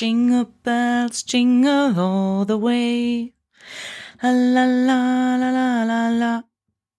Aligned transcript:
Jingle 0.00 0.46
bells, 0.62 1.24
jingle 1.26 2.00
all 2.00 2.46
the 2.46 2.58
way. 2.58 3.34
La 4.22 4.30
la 4.30 4.64
la 5.36 5.36
la 5.36 5.84
la 5.84 6.08
la. 6.08 6.44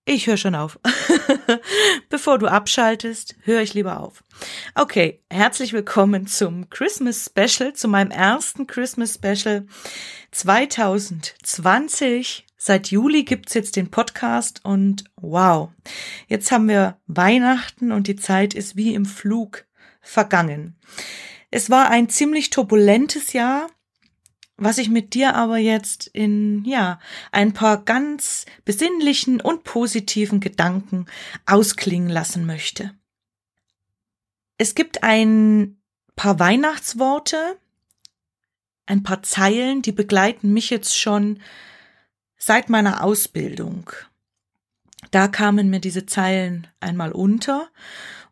Ich 0.06 0.28
höre 0.28 0.38
schon 0.38 0.54
auf. 0.54 0.80
Bevor 2.10 2.38
du 2.38 2.46
abschaltest, 2.46 3.38
höre 3.42 3.62
ich 3.62 3.74
lieber 3.74 4.02
auf. 4.02 4.24
Okay, 4.76 5.24
herzlich 5.32 5.74
willkommen 5.74 6.28
zum 6.28 6.70
Christmas 6.70 7.26
Special, 7.26 7.74
zu 7.74 7.88
meinem 7.88 8.12
ersten 8.12 8.68
Christmas 8.68 9.16
Special 9.16 9.66
2020. 10.30 12.46
Seit 12.56 12.92
Juli 12.92 13.24
gibt's 13.24 13.56
jetzt 13.56 13.78
den 13.78 13.90
Podcast 13.90 14.64
und 14.64 15.06
wow, 15.16 15.72
jetzt 16.28 16.52
haben 16.52 16.68
wir 16.68 17.00
Weihnachten 17.08 17.92
und 17.92 18.06
die 18.06 18.16
Zeit 18.16 18.54
ist 18.54 18.76
wie 18.76 18.94
im 18.94 19.06
Flug 19.06 19.66
vergangen. 20.02 20.78
Es 21.52 21.70
war 21.70 21.90
ein 21.90 22.10
ziemlich 22.10 22.50
turbulentes 22.50 23.34
Jahr, 23.34 23.70
was 24.56 24.78
ich 24.78 24.90
mit 24.90 25.14
dir 25.14 25.36
aber 25.36 25.58
jetzt 25.58 26.08
in, 26.08 26.64
ja, 26.66 27.00
ein 27.32 27.52
paar 27.52 27.84
ganz 27.84 28.46
besinnlichen 28.64 29.42
und 29.42 29.64
positiven 29.64 30.40
Gedanken 30.40 31.08
ausklingen 31.46 32.10
lassen 32.10 32.46
möchte. 32.46 32.96
Es 34.58 34.76
gibt 34.76 35.04
ein 35.04 35.82
paar 36.16 36.40
Weihnachtsworte, 36.40 37.58
ein 38.86 39.04
paar 39.04 39.24
Zeilen, 39.24 39.82
die 39.82 39.92
begleiten 39.92 40.54
mich 40.54 40.70
jetzt 40.70 40.98
schon 40.98 41.42
seit 42.38 42.70
meiner 42.70 43.04
Ausbildung. 43.04 43.90
Da 45.10 45.28
kamen 45.28 45.70
mir 45.70 45.80
diese 45.80 46.06
Zeilen 46.06 46.68
einmal 46.80 47.12
unter 47.12 47.70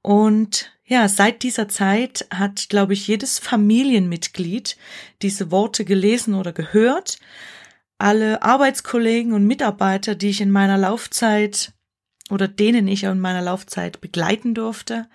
und 0.01 0.71
ja, 0.89 1.07
seit 1.07 1.43
dieser 1.43 1.67
Zeit 1.69 2.27
hat, 2.33 2.67
glaube 2.67 2.93
ich, 2.93 3.07
jedes 3.07 3.37
Familienmitglied 3.37 4.75
diese 5.21 5.51
Worte 5.51 5.85
gelesen 5.85 6.33
oder 6.33 6.51
gehört. 6.51 7.19
Alle 7.99 8.41
Arbeitskollegen 8.41 9.33
und 9.33 9.45
Mitarbeiter, 9.45 10.15
die 10.15 10.29
ich 10.29 10.41
in 10.41 10.49
meiner 10.49 10.79
Laufzeit 10.79 11.73
oder 12.31 12.47
denen 12.47 12.87
ich 12.87 13.03
in 13.03 13.19
meiner 13.19 13.43
Laufzeit 13.43 14.01
begleiten 14.01 14.55
durfte, 14.55 15.07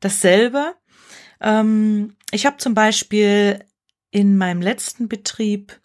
dasselbe. 0.00 0.74
Ähm, 1.40 2.14
ich 2.30 2.44
habe 2.44 2.58
zum 2.58 2.74
Beispiel 2.74 3.64
in 4.10 4.36
meinem 4.36 4.60
letzten 4.60 5.08
Betrieb 5.08 5.80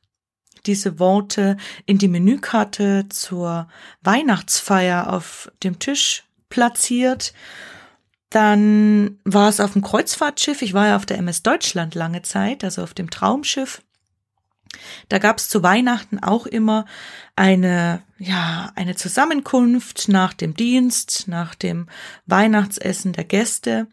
diese 0.65 0.99
Worte 0.99 1.55
in 1.85 1.97
die 1.97 2.09
Menükarte 2.09 3.05
zur 3.07 3.69
Weihnachtsfeier 4.01 5.13
auf 5.13 5.49
dem 5.63 5.79
Tisch 5.79 6.25
platziert 6.49 7.33
dann 8.31 9.19
war 9.25 9.49
es 9.49 9.59
auf 9.59 9.73
dem 9.73 9.81
Kreuzfahrtschiff. 9.83 10.61
Ich 10.61 10.73
war 10.73 10.87
ja 10.87 10.95
auf 10.95 11.05
der 11.05 11.17
MS 11.17 11.43
Deutschland 11.43 11.95
lange 11.95 12.21
Zeit, 12.21 12.63
also 12.63 12.81
auf 12.81 12.93
dem 12.93 13.09
Traumschiff. 13.09 13.81
Da 15.09 15.19
gab 15.19 15.37
es 15.37 15.49
zu 15.49 15.63
Weihnachten 15.63 16.17
auch 16.19 16.45
immer 16.45 16.85
eine, 17.35 18.01
ja, 18.17 18.71
eine 18.75 18.95
Zusammenkunft 18.95 20.07
nach 20.07 20.33
dem 20.33 20.53
Dienst, 20.53 21.27
nach 21.27 21.55
dem 21.55 21.87
Weihnachtsessen 22.25 23.11
der 23.11 23.25
Gäste. 23.25 23.87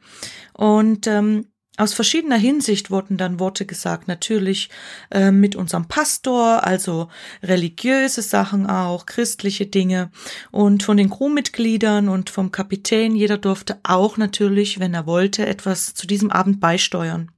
Und 0.53 1.09
ähm, 1.09 1.49
aus 1.79 1.95
verschiedener 1.95 2.37
Hinsicht 2.37 2.91
wurden 2.91 3.17
dann 3.17 3.39
Worte 3.39 3.65
gesagt, 3.65 4.09
natürlich 4.09 4.69
äh, 5.11 5.31
mit 5.31 5.55
unserem 5.55 5.87
Pastor, 5.87 6.65
also 6.65 7.09
religiöse 7.43 8.21
Sachen 8.21 8.67
auch, 8.67 9.07
christliche 9.07 9.67
Dinge 9.67 10.11
und 10.51 10.83
von 10.83 10.97
den 10.97 11.09
Crewmitgliedern 11.09 12.09
und 12.09 12.31
vom 12.31 12.51
Kapitän, 12.51 13.15
jeder 13.15 13.39
durfte 13.39 13.79
auch 13.85 14.17
natürlich, 14.17 14.81
wenn 14.81 14.93
er 14.93 15.07
wollte, 15.07 15.47
etwas 15.47 15.95
zu 15.95 16.07
diesem 16.09 16.31
Abend 16.31 16.59
beisteuern. 16.59 17.31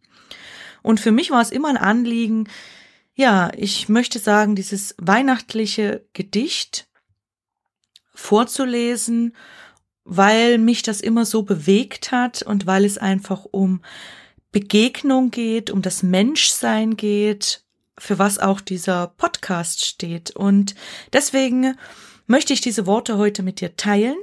Und 0.82 1.00
für 1.00 1.12
mich 1.12 1.30
war 1.30 1.42
es 1.42 1.50
immer 1.50 1.68
ein 1.68 1.76
Anliegen, 1.76 2.48
ja, 3.14 3.50
ich 3.54 3.90
möchte 3.90 4.18
sagen, 4.18 4.56
dieses 4.56 4.94
weihnachtliche 4.96 6.06
Gedicht 6.14 6.88
vorzulesen, 8.14 9.36
weil 10.04 10.56
mich 10.56 10.82
das 10.82 11.02
immer 11.02 11.26
so 11.26 11.42
bewegt 11.42 12.12
hat 12.12 12.42
und 12.42 12.66
weil 12.66 12.86
es 12.86 12.96
einfach 12.96 13.44
um 13.44 13.82
Begegnung 14.53 15.31
geht, 15.31 15.71
um 15.71 15.83
das 15.83 16.03
Menschsein 16.03 16.97
geht, 16.97 17.62
für 17.99 18.19
was 18.19 18.38
auch 18.38 18.61
dieser 18.61 19.09
Podcast 19.09 19.84
steht. 19.84 20.31
Und 20.31 20.75
deswegen 21.12 21.77
möchte 22.27 22.53
ich 22.53 22.61
diese 22.61 22.87
Worte 22.87 23.19
heute 23.19 23.43
mit 23.43 23.61
dir 23.61 23.77
teilen 23.77 24.16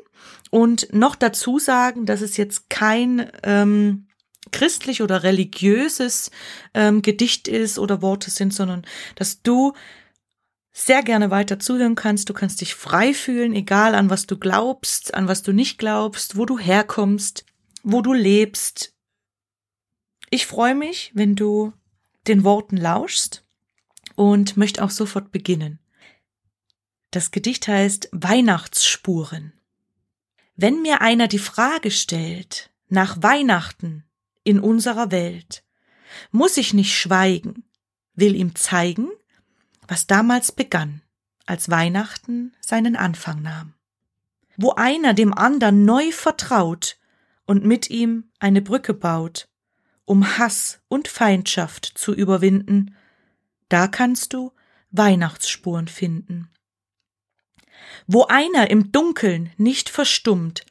und 0.49 0.93
noch 0.93 1.15
dazu 1.15 1.59
sagen, 1.59 2.05
dass 2.05 2.21
es 2.21 2.37
jetzt 2.37 2.69
kein 2.69 3.29
ähm, 3.43 4.07
christlich 4.51 5.01
oder 5.01 5.23
religiöses 5.23 6.31
ähm, 6.73 7.01
Gedicht 7.01 7.47
ist 7.47 7.79
oder 7.79 8.01
Worte 8.01 8.31
sind, 8.31 8.53
sondern 8.53 8.85
dass 9.15 9.41
du 9.41 9.73
sehr 10.71 11.03
gerne 11.03 11.31
weiter 11.31 11.59
zuhören 11.59 11.95
kannst. 11.95 12.29
Du 12.29 12.33
kannst 12.33 12.61
dich 12.61 12.75
frei 12.75 13.13
fühlen, 13.13 13.53
egal 13.53 13.95
an 13.95 14.09
was 14.09 14.27
du 14.27 14.37
glaubst, 14.37 15.13
an 15.13 15.27
was 15.27 15.41
du 15.41 15.51
nicht 15.51 15.77
glaubst, 15.77 16.37
wo 16.37 16.45
du 16.45 16.59
herkommst, 16.59 17.45
wo 17.83 18.01
du 18.01 18.13
lebst, 18.13 18.93
ich 20.29 20.45
freue 20.45 20.75
mich, 20.75 21.11
wenn 21.13 21.35
du 21.35 21.73
den 22.27 22.43
Worten 22.43 22.77
lauschst 22.77 23.45
und 24.15 24.57
möchte 24.57 24.83
auch 24.83 24.89
sofort 24.89 25.31
beginnen. 25.31 25.79
Das 27.11 27.31
Gedicht 27.31 27.67
heißt 27.67 28.09
Weihnachtsspuren. 28.11 29.53
Wenn 30.55 30.81
mir 30.81 31.01
einer 31.01 31.27
die 31.27 31.39
Frage 31.39 31.91
stellt 31.91 32.71
nach 32.89 33.21
Weihnachten 33.21 34.03
in 34.43 34.59
unserer 34.59 35.11
Welt, 35.11 35.63
muss 36.31 36.57
ich 36.57 36.73
nicht 36.73 36.97
schweigen, 36.97 37.63
will 38.15 38.35
ihm 38.35 38.55
zeigen, 38.55 39.09
was 39.87 40.07
damals 40.07 40.51
begann, 40.51 41.01
als 41.45 41.69
Weihnachten 41.69 42.53
seinen 42.59 42.95
Anfang 42.95 43.41
nahm. 43.41 43.73
Wo 44.57 44.71
einer 44.71 45.13
dem 45.13 45.33
andern 45.33 45.85
neu 45.85 46.11
vertraut 46.11 46.97
und 47.45 47.63
mit 47.63 47.89
ihm 47.89 48.31
eine 48.39 48.61
Brücke 48.61 48.93
baut, 48.93 49.47
um 50.07 50.37
Hass 50.37 50.79
und 50.87 51.09
Feindschaft 51.09 51.85
zu 51.85 52.15
überwinden, 52.15 52.95
da 53.67 53.89
kannst 53.89 54.33
du 54.33 54.53
Weihnachtsspuren 54.89 55.89
finden. 55.89 56.49
Wo 58.07 58.23
einer 58.23 58.69
im 58.69 58.93
Dunkeln 58.93 59.51
nicht 59.57 59.89
verstummt, 59.89 60.65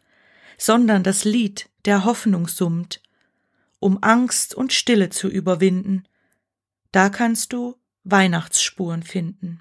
sondern 0.57 1.03
das 1.03 1.25
Lied 1.25 1.69
der 1.85 2.07
Hoffnung 2.07 2.49
summt, 2.49 3.03
um 3.79 4.03
Angst 4.03 4.55
und 4.55 4.73
Stille 4.73 5.11
zu 5.11 5.29
überwinden, 5.29 6.05
da 6.91 7.11
kannst 7.11 7.53
du 7.53 7.77
Weihnachtsspuren 8.05 9.03
finden. 9.03 9.61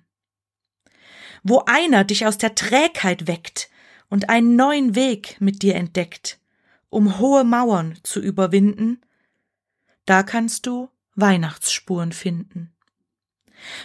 Wo 1.44 1.63
einer 1.65 2.05
dich 2.05 2.25
aus 2.25 2.38
der 2.38 2.55
Trägheit 2.55 3.27
weckt 3.27 3.69
und 4.09 4.29
einen 4.29 4.55
neuen 4.55 4.95
Weg 4.95 5.35
mit 5.41 5.63
dir 5.63 5.75
entdeckt, 5.75 6.39
um 6.89 7.19
hohe 7.19 7.44
Mauern 7.44 8.00
zu 8.03 8.21
überwinden, 8.21 9.01
da 10.05 10.23
kannst 10.23 10.65
du 10.65 10.89
Weihnachtsspuren 11.15 12.11
finden. 12.11 12.73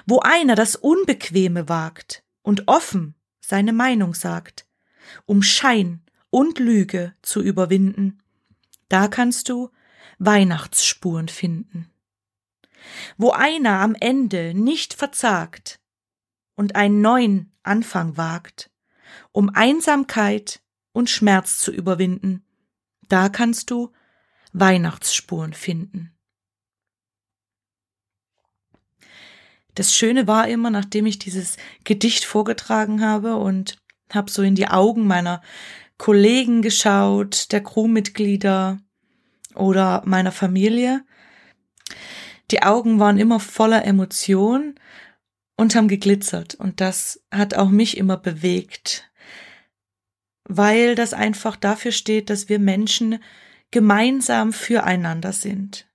Wo 0.06 0.20
einer 0.20 0.54
das 0.54 0.76
Unbequeme 0.76 1.68
wagt 1.68 2.24
und 2.42 2.68
offen 2.68 3.14
seine 3.40 3.72
Meinung 3.72 4.14
sagt, 4.14 4.66
um 5.26 5.42
Schein 5.42 6.02
und 6.30 6.58
Lüge 6.58 7.14
zu 7.22 7.42
überwinden, 7.42 8.22
da 8.88 9.08
kannst 9.08 9.48
du 9.48 9.70
Weihnachtsspuren 10.18 11.28
finden. 11.28 11.90
Wo 13.16 13.30
einer 13.30 13.80
am 13.80 13.94
Ende 13.94 14.54
nicht 14.54 14.94
verzagt 14.94 15.80
und 16.54 16.76
einen 16.76 17.00
neuen 17.00 17.52
Anfang 17.62 18.16
wagt, 18.16 18.70
um 19.32 19.50
Einsamkeit 19.50 20.60
und 20.92 21.10
Schmerz 21.10 21.58
zu 21.58 21.72
überwinden, 21.72 22.44
da 23.08 23.28
kannst 23.28 23.70
du 23.70 23.92
Weihnachtsspuren 24.52 25.52
finden. 25.52 26.12
Das 29.74 29.94
Schöne 29.94 30.26
war 30.26 30.48
immer, 30.48 30.70
nachdem 30.70 31.06
ich 31.06 31.18
dieses 31.18 31.56
Gedicht 31.84 32.24
vorgetragen 32.24 33.02
habe 33.02 33.36
und 33.36 33.78
habe 34.12 34.30
so 34.30 34.42
in 34.42 34.54
die 34.54 34.68
Augen 34.68 35.06
meiner 35.06 35.42
Kollegen 35.96 36.62
geschaut, 36.62 37.52
der 37.52 37.62
Crewmitglieder 37.62 38.80
oder 39.54 40.02
meiner 40.04 40.32
Familie. 40.32 41.04
Die 42.50 42.62
Augen 42.62 42.98
waren 42.98 43.18
immer 43.18 43.38
voller 43.38 43.84
Emotion 43.84 44.74
und 45.56 45.74
haben 45.74 45.88
geglitzert. 45.88 46.54
Und 46.54 46.80
das 46.80 47.22
hat 47.30 47.54
auch 47.54 47.68
mich 47.68 47.96
immer 47.96 48.16
bewegt, 48.16 49.10
weil 50.44 50.94
das 50.94 51.12
einfach 51.12 51.54
dafür 51.54 51.92
steht, 51.92 52.30
dass 52.30 52.48
wir 52.48 52.58
Menschen 52.58 53.22
gemeinsam 53.70 54.52
füreinander 54.52 55.32
sind, 55.32 55.86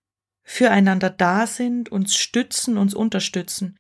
füreinander 0.44 1.10
da 1.10 1.48
sind, 1.48 1.92
uns 1.92 2.16
stützen, 2.16 2.78
uns 2.78 2.94
unterstützen. 2.94 3.80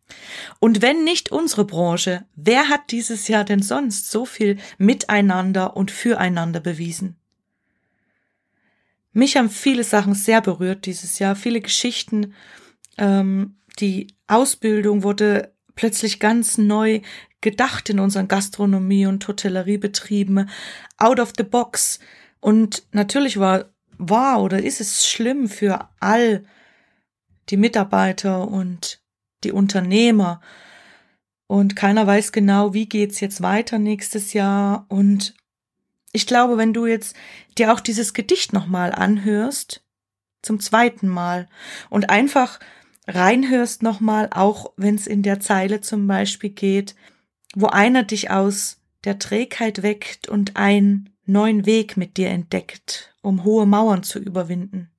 Und 0.59 0.81
wenn 0.81 1.03
nicht 1.03 1.31
unsere 1.31 1.65
Branche, 1.65 2.25
wer 2.35 2.69
hat 2.69 2.91
dieses 2.91 3.27
Jahr 3.27 3.43
denn 3.43 3.61
sonst 3.61 4.11
so 4.11 4.25
viel 4.25 4.57
miteinander 4.77 5.77
und 5.77 5.91
füreinander 5.91 6.59
bewiesen? 6.59 7.17
Mich 9.13 9.37
haben 9.37 9.49
viele 9.49 9.85
Sachen 9.85 10.13
sehr 10.13 10.41
berührt 10.41 10.85
dieses 10.85 11.19
Jahr, 11.19 11.37
viele 11.37 11.61
Geschichten. 11.61 12.33
Ähm, 12.97 13.55
die 13.79 14.07
Ausbildung 14.27 15.03
wurde 15.03 15.53
plötzlich 15.75 16.19
ganz 16.19 16.57
neu 16.57 17.01
gedacht 17.39 17.89
in 17.89 17.99
unseren 17.99 18.27
Gastronomie- 18.27 19.05
und 19.05 19.25
Hotelleriebetrieben, 19.25 20.49
out 20.97 21.19
of 21.19 21.31
the 21.37 21.43
box. 21.43 21.99
Und 22.41 22.83
natürlich 22.91 23.39
war, 23.39 23.69
war 23.97 24.41
oder 24.41 24.61
ist 24.63 24.81
es 24.81 25.07
schlimm 25.07 25.47
für 25.47 25.89
all 25.99 26.43
die 27.49 27.57
Mitarbeiter 27.57 28.47
und 28.47 29.01
die 29.43 29.51
Unternehmer. 29.51 30.41
Und 31.47 31.75
keiner 31.75 32.07
weiß 32.07 32.31
genau, 32.31 32.73
wie 32.73 32.87
geht's 32.87 33.19
jetzt 33.19 33.41
weiter 33.41 33.77
nächstes 33.77 34.33
Jahr. 34.33 34.85
Und 34.89 35.35
ich 36.11 36.25
glaube, 36.25 36.57
wenn 36.57 36.73
du 36.73 36.85
jetzt 36.85 37.15
dir 37.57 37.71
auch 37.71 37.79
dieses 37.79 38.13
Gedicht 38.13 38.53
nochmal 38.53 38.91
anhörst, 38.91 39.83
zum 40.41 40.59
zweiten 40.59 41.07
Mal, 41.07 41.47
und 41.89 42.09
einfach 42.09 42.59
reinhörst 43.07 43.83
nochmal, 43.83 44.29
auch 44.31 44.73
wenn 44.77 44.95
es 44.95 45.07
in 45.07 45.21
der 45.21 45.39
Zeile 45.39 45.81
zum 45.81 46.07
Beispiel 46.07 46.49
geht, 46.49 46.95
wo 47.55 47.67
einer 47.67 48.03
dich 48.03 48.31
aus 48.31 48.79
der 49.03 49.19
Trägheit 49.19 49.83
weckt 49.83 50.27
und 50.27 50.55
einen 50.55 51.14
neuen 51.25 51.65
Weg 51.65 51.97
mit 51.97 52.17
dir 52.17 52.29
entdeckt, 52.29 53.15
um 53.21 53.43
hohe 53.43 53.65
Mauern 53.65 54.03
zu 54.03 54.19
überwinden. 54.19 54.91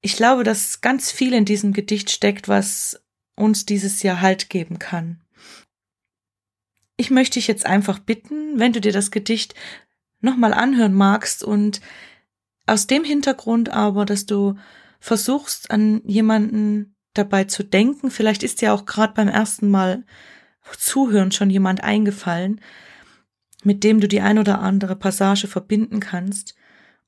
Ich 0.00 0.16
glaube, 0.16 0.44
dass 0.44 0.80
ganz 0.80 1.10
viel 1.10 1.32
in 1.32 1.44
diesem 1.44 1.72
Gedicht 1.72 2.10
steckt, 2.10 2.48
was 2.48 3.00
uns 3.36 3.66
dieses 3.66 4.02
Jahr 4.02 4.20
Halt 4.20 4.50
geben 4.50 4.78
kann. 4.78 5.22
Ich 6.96 7.10
möchte 7.10 7.34
dich 7.34 7.46
jetzt 7.46 7.66
einfach 7.66 7.98
bitten, 7.98 8.58
wenn 8.58 8.72
du 8.72 8.80
dir 8.80 8.92
das 8.92 9.10
Gedicht 9.10 9.54
nochmal 10.20 10.54
anhören 10.54 10.94
magst 10.94 11.42
und 11.42 11.80
aus 12.66 12.86
dem 12.86 13.04
Hintergrund 13.04 13.70
aber, 13.70 14.04
dass 14.04 14.26
du 14.26 14.56
versuchst, 15.00 15.70
an 15.70 16.00
jemanden 16.04 16.94
dabei 17.14 17.44
zu 17.44 17.64
denken. 17.64 18.10
Vielleicht 18.10 18.42
ist 18.42 18.60
dir 18.60 18.72
auch 18.72 18.86
gerade 18.86 19.14
beim 19.14 19.28
ersten 19.28 19.68
Mal 19.68 20.04
zuhören 20.78 21.32
schon 21.32 21.50
jemand 21.50 21.82
eingefallen, 21.82 22.60
mit 23.62 23.84
dem 23.84 24.00
du 24.00 24.08
die 24.08 24.20
ein 24.20 24.38
oder 24.38 24.60
andere 24.60 24.96
Passage 24.96 25.46
verbinden 25.46 26.00
kannst. 26.00 26.54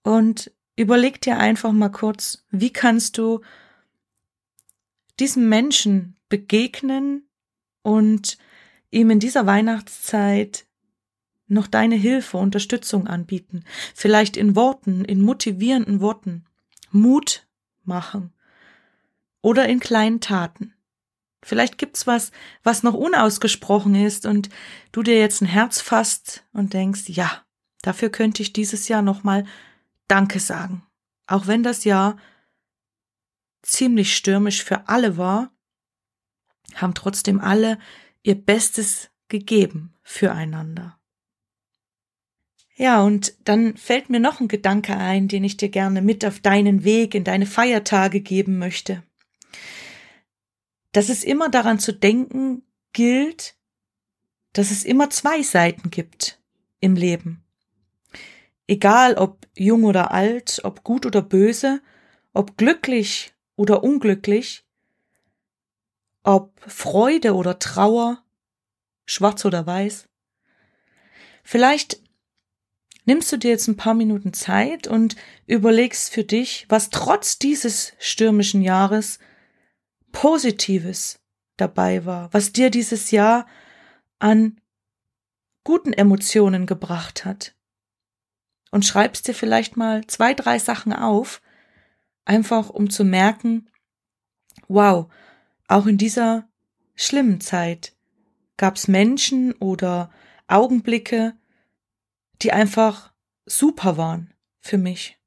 Und 0.02 0.52
überleg 0.76 1.20
dir 1.20 1.38
einfach 1.38 1.72
mal 1.72 1.88
kurz, 1.88 2.44
wie 2.50 2.72
kannst 2.72 3.18
du 3.18 3.40
diesem 5.18 5.48
Menschen 5.48 6.16
begegnen 6.28 7.28
und 7.82 8.38
ihm 8.90 9.10
in 9.10 9.20
dieser 9.20 9.46
Weihnachtszeit 9.46 10.66
noch 11.46 11.66
deine 11.66 11.94
Hilfe, 11.94 12.38
Unterstützung 12.38 13.06
anbieten. 13.06 13.64
Vielleicht 13.94 14.36
in 14.36 14.56
Worten, 14.56 15.04
in 15.04 15.20
motivierenden 15.20 16.00
Worten. 16.00 16.44
Mut 16.90 17.46
machen. 17.84 18.32
Oder 19.42 19.68
in 19.68 19.80
kleinen 19.80 20.20
Taten. 20.20 20.73
Vielleicht 21.44 21.76
gibt's 21.76 22.06
was, 22.06 22.32
was 22.62 22.82
noch 22.82 22.94
unausgesprochen 22.94 23.94
ist 23.94 24.24
und 24.24 24.48
du 24.92 25.02
dir 25.02 25.18
jetzt 25.18 25.42
ein 25.42 25.46
Herz 25.46 25.80
fasst 25.80 26.42
und 26.52 26.72
denkst, 26.72 27.08
ja, 27.08 27.44
dafür 27.82 28.08
könnte 28.08 28.42
ich 28.42 28.54
dieses 28.54 28.88
Jahr 28.88 29.02
nochmal 29.02 29.44
Danke 30.08 30.40
sagen. 30.40 30.86
Auch 31.26 31.46
wenn 31.46 31.62
das 31.62 31.84
Jahr 31.84 32.16
ziemlich 33.62 34.16
stürmisch 34.16 34.64
für 34.64 34.88
alle 34.88 35.16
war, 35.16 35.50
haben 36.74 36.94
trotzdem 36.94 37.40
alle 37.40 37.78
ihr 38.22 38.34
Bestes 38.34 39.10
gegeben 39.28 39.94
füreinander. 40.02 40.98
Ja, 42.76 43.02
und 43.02 43.34
dann 43.44 43.76
fällt 43.76 44.10
mir 44.10 44.18
noch 44.18 44.40
ein 44.40 44.48
Gedanke 44.48 44.96
ein, 44.96 45.28
den 45.28 45.44
ich 45.44 45.56
dir 45.56 45.68
gerne 45.68 46.02
mit 46.02 46.24
auf 46.24 46.40
deinen 46.40 46.84
Weg 46.84 47.14
in 47.14 47.22
deine 47.22 47.46
Feiertage 47.46 48.20
geben 48.20 48.58
möchte. 48.58 49.02
Dass 50.94 51.08
es 51.08 51.24
immer 51.24 51.50
daran 51.50 51.80
zu 51.80 51.92
denken 51.92 52.62
gilt, 52.92 53.56
dass 54.52 54.70
es 54.70 54.84
immer 54.84 55.10
zwei 55.10 55.42
Seiten 55.42 55.90
gibt 55.90 56.40
im 56.78 56.94
Leben. 56.94 57.44
Egal 58.68 59.16
ob 59.16 59.46
jung 59.56 59.82
oder 59.84 60.12
alt, 60.12 60.60
ob 60.62 60.84
gut 60.84 61.04
oder 61.04 61.20
böse, 61.20 61.82
ob 62.32 62.56
glücklich 62.56 63.34
oder 63.56 63.82
unglücklich, 63.82 64.64
ob 66.22 66.52
Freude 66.60 67.34
oder 67.34 67.58
Trauer, 67.58 68.22
schwarz 69.04 69.44
oder 69.44 69.66
weiß. 69.66 70.08
Vielleicht 71.42 72.00
nimmst 73.04 73.32
du 73.32 73.36
dir 73.36 73.50
jetzt 73.50 73.66
ein 73.66 73.76
paar 73.76 73.94
Minuten 73.94 74.32
Zeit 74.32 74.86
und 74.86 75.16
überlegst 75.48 76.12
für 76.12 76.22
dich, 76.22 76.66
was 76.68 76.90
trotz 76.90 77.40
dieses 77.40 77.94
stürmischen 77.98 78.62
Jahres 78.62 79.18
Positives 80.14 81.20
dabei 81.56 82.06
war, 82.06 82.32
was 82.32 82.52
dir 82.52 82.70
dieses 82.70 83.10
Jahr 83.10 83.46
an 84.20 84.60
guten 85.64 85.92
Emotionen 85.92 86.66
gebracht 86.66 87.24
hat. 87.24 87.54
Und 88.70 88.86
schreibst 88.86 89.28
dir 89.28 89.34
vielleicht 89.34 89.76
mal 89.76 90.06
zwei, 90.06 90.32
drei 90.32 90.58
Sachen 90.58 90.92
auf, 90.92 91.42
einfach 92.24 92.70
um 92.70 92.90
zu 92.90 93.04
merken, 93.04 93.68
wow, 94.68 95.12
auch 95.68 95.86
in 95.86 95.98
dieser 95.98 96.48
schlimmen 96.94 97.40
Zeit 97.40 97.94
gab's 98.56 98.88
Menschen 98.88 99.52
oder 99.54 100.10
Augenblicke, 100.46 101.36
die 102.40 102.52
einfach 102.52 103.12
super 103.46 103.96
waren 103.96 104.32
für 104.60 104.78
mich. 104.78 105.18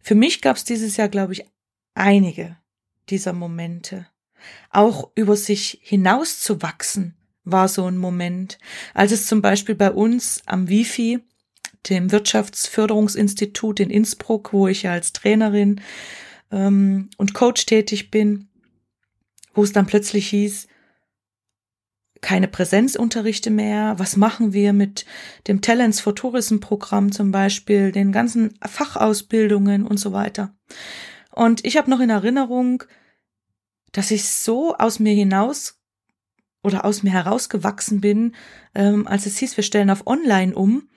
Für 0.00 0.14
mich 0.14 0.40
gab 0.40 0.56
es 0.56 0.64
dieses 0.64 0.96
Jahr, 0.96 1.08
glaube 1.08 1.34
ich, 1.34 1.44
einige 1.94 2.59
dieser 3.08 3.32
Momente. 3.32 4.06
Auch 4.70 5.10
über 5.14 5.36
sich 5.36 5.80
hinauszuwachsen 5.82 7.16
war 7.44 7.68
so 7.68 7.86
ein 7.86 7.96
Moment, 7.96 8.58
als 8.94 9.12
es 9.12 9.26
zum 9.26 9.42
Beispiel 9.42 9.74
bei 9.74 9.90
uns 9.90 10.42
am 10.46 10.68
Wifi, 10.68 11.20
dem 11.88 12.12
Wirtschaftsförderungsinstitut 12.12 13.80
in 13.80 13.90
Innsbruck, 13.90 14.52
wo 14.52 14.68
ich 14.68 14.82
ja 14.82 14.92
als 14.92 15.12
Trainerin 15.12 15.80
ähm, 16.50 17.08
und 17.16 17.32
Coach 17.32 17.66
tätig 17.66 18.10
bin, 18.10 18.48
wo 19.54 19.62
es 19.62 19.72
dann 19.72 19.86
plötzlich 19.86 20.28
hieß, 20.28 20.68
keine 22.20 22.48
Präsenzunterrichte 22.48 23.50
mehr. 23.50 23.94
Was 23.98 24.16
machen 24.16 24.52
wir 24.52 24.72
mit 24.72 25.06
dem 25.48 25.62
Talents 25.62 26.00
for 26.00 26.14
Tourism 26.14 26.58
Programm 26.58 27.12
zum 27.12 27.30
Beispiel, 27.30 27.92
den 27.92 28.12
ganzen 28.12 28.58
Fachausbildungen 28.62 29.86
und 29.86 29.98
so 29.98 30.12
weiter. 30.12 30.54
Und 31.34 31.64
ich 31.64 31.76
habe 31.76 31.90
noch 31.90 32.00
in 32.00 32.10
Erinnerung, 32.10 32.84
dass 33.92 34.10
ich 34.10 34.28
so 34.28 34.74
aus 34.76 34.98
mir 34.98 35.14
hinaus 35.14 35.78
oder 36.62 36.84
aus 36.84 37.02
mir 37.02 37.12
herausgewachsen 37.12 38.00
bin, 38.00 38.34
ähm, 38.74 39.06
als 39.06 39.26
es 39.26 39.38
hieß, 39.38 39.56
wir 39.56 39.64
stellen 39.64 39.90
auf 39.90 40.06
Online 40.06 40.54
um. 40.54 40.88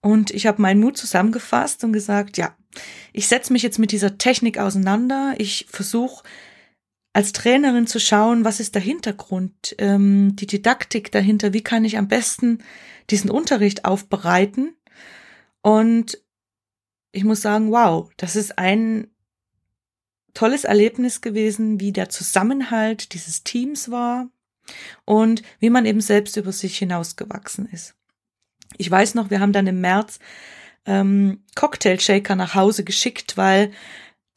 Und 0.00 0.30
ich 0.30 0.46
habe 0.46 0.62
meinen 0.62 0.80
Mut 0.80 0.96
zusammengefasst 0.96 1.82
und 1.82 1.92
gesagt, 1.92 2.38
ja, 2.38 2.56
ich 3.12 3.26
setze 3.26 3.52
mich 3.52 3.62
jetzt 3.62 3.78
mit 3.78 3.92
dieser 3.92 4.18
Technik 4.18 4.58
auseinander. 4.58 5.34
Ich 5.38 5.66
versuche 5.68 6.22
als 7.12 7.32
Trainerin 7.32 7.86
zu 7.86 7.98
schauen, 7.98 8.44
was 8.44 8.60
ist 8.60 8.74
der 8.74 8.82
Hintergrund, 8.82 9.74
ähm, 9.78 10.36
die 10.36 10.46
Didaktik 10.46 11.10
dahinter, 11.10 11.52
wie 11.52 11.62
kann 11.62 11.84
ich 11.84 11.98
am 11.98 12.06
besten 12.06 12.62
diesen 13.10 13.30
Unterricht 13.30 13.84
aufbereiten. 13.84 14.76
Und 15.62 16.22
ich 17.10 17.24
muss 17.24 17.40
sagen, 17.40 17.72
wow, 17.72 18.08
das 18.16 18.36
ist 18.36 18.58
ein 18.58 19.08
tolles 20.34 20.64
Erlebnis 20.64 21.20
gewesen, 21.20 21.80
wie 21.80 21.92
der 21.92 22.08
Zusammenhalt 22.08 23.12
dieses 23.14 23.44
Teams 23.44 23.90
war 23.90 24.28
und 25.04 25.42
wie 25.60 25.70
man 25.70 25.86
eben 25.86 26.00
selbst 26.00 26.36
über 26.36 26.52
sich 26.52 26.78
hinausgewachsen 26.78 27.68
ist. 27.70 27.94
Ich 28.76 28.90
weiß 28.90 29.14
noch, 29.14 29.30
wir 29.30 29.40
haben 29.40 29.52
dann 29.52 29.66
im 29.66 29.80
März 29.80 30.18
ähm, 30.84 31.42
Cocktail 31.54 31.98
Shaker 31.98 32.36
nach 32.36 32.54
Hause 32.54 32.84
geschickt, 32.84 33.36
weil 33.36 33.72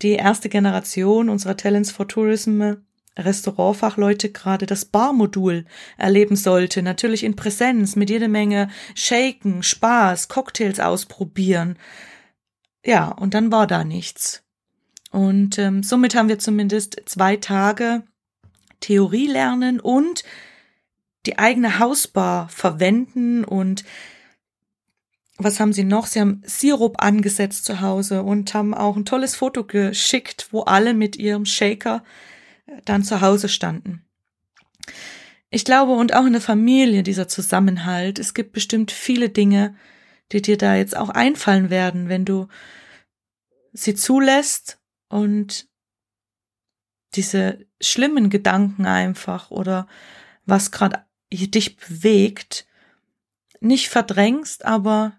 die 0.01 0.13
erste 0.13 0.49
Generation 0.49 1.29
unserer 1.29 1.57
Talents 1.57 1.91
for 1.91 2.07
Tourism 2.07 2.73
Restaurantfachleute 3.17 4.31
gerade 4.31 4.65
das 4.65 4.85
Barmodul 4.85 5.65
erleben 5.97 6.35
sollte, 6.35 6.81
natürlich 6.81 7.23
in 7.23 7.35
Präsenz 7.35 7.95
mit 7.95 8.09
jede 8.09 8.29
Menge 8.29 8.69
Shaken, 8.95 9.63
Spaß, 9.63 10.29
Cocktails 10.29 10.79
ausprobieren. 10.79 11.77
Ja, 12.85 13.09
und 13.09 13.33
dann 13.33 13.51
war 13.51 13.67
da 13.67 13.83
nichts. 13.83 14.40
Und 15.11 15.59
ähm, 15.59 15.83
somit 15.83 16.15
haben 16.15 16.29
wir 16.29 16.39
zumindest 16.39 17.01
zwei 17.05 17.35
Tage 17.35 18.03
Theorie 18.79 19.27
lernen 19.27 19.79
und 19.79 20.23
die 21.25 21.37
eigene 21.37 21.79
Hausbar 21.79 22.49
verwenden 22.49 23.43
und 23.43 23.83
was 25.37 25.59
haben 25.59 25.73
sie 25.73 25.83
noch? 25.83 26.05
Sie 26.05 26.19
haben 26.19 26.41
Sirup 26.45 27.01
angesetzt 27.01 27.65
zu 27.65 27.81
Hause 27.81 28.23
und 28.23 28.53
haben 28.53 28.73
auch 28.73 28.95
ein 28.95 29.05
tolles 29.05 29.35
Foto 29.35 29.63
geschickt, 29.63 30.47
wo 30.51 30.61
alle 30.61 30.93
mit 30.93 31.15
ihrem 31.15 31.45
Shaker 31.45 32.03
äh, 32.67 32.73
dann 32.85 33.03
zu 33.03 33.21
Hause 33.21 33.49
standen. 33.49 34.05
Ich 35.49 35.65
glaube, 35.65 35.93
und 35.93 36.13
auch 36.13 36.25
in 36.25 36.33
der 36.33 36.41
Familie 36.41 37.03
dieser 37.03 37.27
Zusammenhalt, 37.27 38.19
es 38.19 38.33
gibt 38.33 38.53
bestimmt 38.53 38.91
viele 38.91 39.29
Dinge, 39.29 39.75
die 40.31 40.41
dir 40.41 40.57
da 40.57 40.75
jetzt 40.75 40.95
auch 40.95 41.09
einfallen 41.09 41.69
werden, 41.69 42.07
wenn 42.07 42.23
du 42.23 42.47
sie 43.73 43.95
zulässt 43.95 44.80
und 45.11 45.67
diese 47.15 47.65
schlimmen 47.81 48.29
Gedanken 48.29 48.85
einfach 48.85 49.51
oder 49.51 49.87
was 50.45 50.71
gerade 50.71 51.05
dich 51.31 51.77
bewegt, 51.77 52.65
nicht 53.59 53.89
verdrängst, 53.89 54.65
aber 54.65 55.13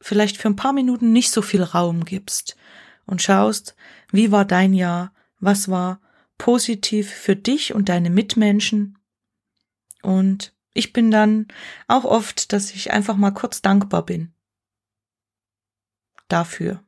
vielleicht 0.00 0.36
für 0.36 0.48
ein 0.48 0.56
paar 0.56 0.72
Minuten 0.72 1.12
nicht 1.12 1.30
so 1.30 1.42
viel 1.42 1.62
Raum 1.62 2.04
gibst 2.04 2.56
und 3.06 3.22
schaust, 3.22 3.76
wie 4.10 4.32
war 4.32 4.44
dein 4.44 4.72
Jahr, 4.72 5.12
was 5.38 5.68
war 5.68 6.00
positiv 6.38 7.10
für 7.10 7.36
dich 7.36 7.74
und 7.74 7.88
deine 7.88 8.10
Mitmenschen. 8.10 8.98
Und 10.02 10.54
ich 10.72 10.92
bin 10.92 11.10
dann 11.10 11.48
auch 11.86 12.04
oft, 12.04 12.52
dass 12.52 12.72
ich 12.72 12.92
einfach 12.92 13.16
mal 13.16 13.30
kurz 13.30 13.62
dankbar 13.62 14.04
bin 14.04 14.32
dafür. 16.28 16.82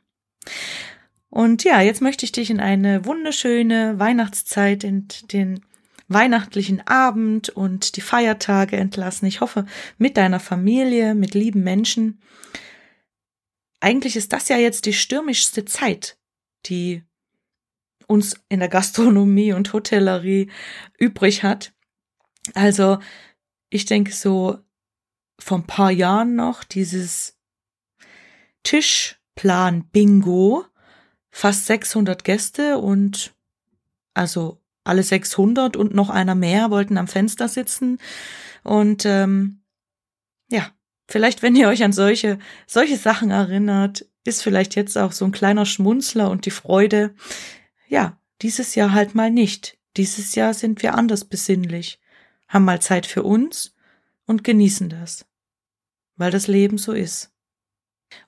Und 1.31 1.65
ja, 1.65 1.81
jetzt 1.81 2.01
möchte 2.01 2.25
ich 2.25 2.33
dich 2.33 2.51
in 2.51 2.61
eine 2.61 3.05
wunderschöne 3.05 3.99
Weihnachtszeit, 3.99 4.85
in 4.85 5.09
den 5.33 5.61
weihnachtlichen 6.09 6.87
Abend 6.87 7.49
und 7.49 7.97
die 7.97 8.01
Feiertage 8.01 8.77
entlassen. 8.77 9.27
Ich 9.27 9.41
hoffe, 9.41 9.67
mit 9.99 10.17
deiner 10.17 10.41
Familie, 10.41 11.15
mit 11.15 11.35
lieben 11.35 11.63
Menschen. 11.63 12.21
Eigentlich 13.81 14.17
ist 14.17 14.33
das 14.33 14.49
ja 14.49 14.57
jetzt 14.57 14.87
die 14.87 14.93
stürmischste 14.93 15.65
Zeit, 15.65 16.19
die 16.67 17.03
uns 18.07 18.41
in 18.49 18.61
der 18.61 18.69
Gastronomie 18.69 19.53
und 19.53 19.73
Hotellerie 19.73 20.51
übrig 20.99 21.43
hat. 21.43 21.75
Also, 22.55 22.99
ich 23.69 23.85
denke 23.85 24.13
so 24.13 24.59
vor 25.41 25.59
ein 25.59 25.67
paar 25.67 25.91
Jahren 25.91 26.37
noch 26.37 26.63
dieses 26.63 27.37
Tischplan 28.63 29.89
Bingo, 29.91 30.65
fast 31.37 31.67
600 31.67 32.25
Gäste 32.25 32.79
und 32.79 33.35
also 34.15 34.59
alle 34.85 35.03
600 35.03 35.77
und 35.77 35.95
noch 35.95 36.09
einer 36.09 36.35
mehr 36.35 36.71
wollten 36.71 36.97
am 36.97 37.09
Fenster 37.09 37.47
sitzen. 37.47 37.99
Und 38.65 39.05
ähm, 39.05 39.61
ja, 40.49 40.71
vielleicht, 41.07 41.43
wenn 41.43 41.55
ihr 41.55 41.69
euch 41.69 41.85
an 41.85 41.93
solche, 41.93 42.39
solche 42.67 42.97
Sachen 42.97 43.31
erinnert, 43.31 44.07
ist 44.25 44.43
vielleicht 44.43 44.77
jetzt 44.77 44.97
auch 44.97 45.13
so 45.13 45.27
ein 45.27 45.33
kleiner 45.33 45.67
Schmunzler 45.67 46.31
und 46.31 46.47
die 46.47 46.51
Freude. 46.51 47.15
Ja, 47.87 48.19
dieses 48.41 48.75
Jahr 48.75 48.93
halt 48.93 49.15
mal 49.15 49.31
nicht. 49.31 49.77
Dieses 49.99 50.37
Jahr 50.37 50.55
sind 50.55 50.83
wir 50.83 50.95
anders 50.95 51.27
besinnlich, 51.27 52.01
haben 52.49 52.65
mal 52.65 52.81
Zeit 52.81 53.05
für 53.05 53.25
uns 53.25 53.75
und 54.25 54.43
genießen 54.43 54.89
das, 54.89 55.27
weil 56.17 56.31
das 56.31 56.47
Leben 56.47 56.79
so 56.79 56.93
ist. 56.93 57.36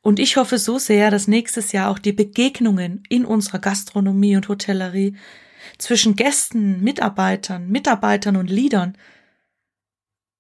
Und 0.01 0.19
ich 0.19 0.37
hoffe 0.37 0.59
so 0.59 0.79
sehr, 0.79 1.11
dass 1.11 1.29
nächstes 1.29 1.73
Jahr 1.73 1.91
auch 1.91 1.99
die 1.99 2.13
Begegnungen 2.13 3.03
in 3.09 3.25
unserer 3.25 3.59
Gastronomie 3.59 4.37
und 4.37 4.49
Hotellerie 4.49 5.17
zwischen 5.79 6.17
Gästen, 6.17 6.83
Mitarbeitern, 6.83 7.69
Mitarbeitern 7.69 8.37
und 8.37 8.51
Leadern 8.51 8.97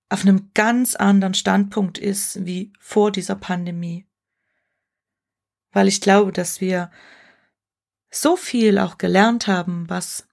auf 0.08 0.22
einem 0.22 0.50
ganz 0.54 0.94
anderen 0.94 1.34
Standpunkt 1.34 1.98
ist 1.98 2.46
wie 2.46 2.72
vor 2.80 3.12
dieser 3.12 3.34
Pandemie. 3.34 4.06
Weil 5.70 5.86
ich 5.86 6.00
glaube, 6.00 6.32
dass 6.32 6.60
wir 6.60 6.90
so 8.10 8.36
viel 8.36 8.78
auch 8.78 8.96
gelernt 8.96 9.46
haben, 9.46 9.88
was 9.90 10.26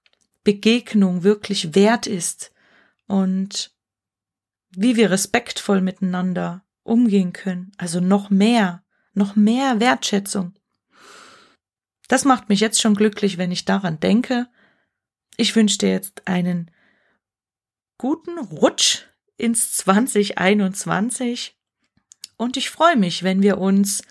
Begegnung 0.44 1.24
wirklich 1.24 1.76
wert 1.76 2.08
ist 2.08 2.54
und 3.08 3.76
wie 4.70 4.96
wir 4.96 5.12
respektvoll 5.12 5.82
miteinander 5.82 6.64
umgehen 6.84 7.34
können. 7.34 7.72
Also 7.78 8.00
noch 8.00 8.30
mehr, 8.30 8.85
noch 9.16 9.36
mehr 9.36 9.80
Wertschätzung. 9.80 10.54
Das 12.08 12.26
macht 12.26 12.50
mich 12.50 12.60
jetzt 12.60 12.82
schon 12.82 12.96
glücklich, 12.96 13.38
wenn 13.38 13.52
ich 13.52 13.66
daran 13.66 14.00
denke 14.00 14.48
ich 15.38 15.56
wünsche 15.56 15.78
dir 15.78 15.90
jetzt 15.92 16.28
einen 16.28 16.72
guten 17.98 18.38
Rutsch 18.38 19.04
ins 19.38 19.74
2021 19.74 21.58
und 22.38 22.58
ich 22.58 22.70
freue 22.70 22.98
mich, 22.98 23.24
wenn 23.24 23.42
wir 23.42 23.58
uns 23.58 24.04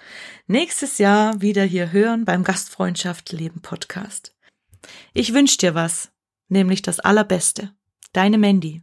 nächstes 0.47 0.99
Jahr 0.99 1.41
wieder 1.41 1.65
hier 1.65 1.93
hören 1.93 2.25
beim 2.25 2.45
Gastfreundschaft 2.45 3.33
Leben 3.33 3.61
Podcast. 3.61 4.35
Ich 5.13 5.33
wünsche 5.33 5.59
dir 5.59 5.75
was, 5.75 6.11
nämlich 6.49 6.83
das 6.83 7.01
Allerbeste. 7.01 7.75
Deine 8.13 8.39
Mandy. 8.39 8.83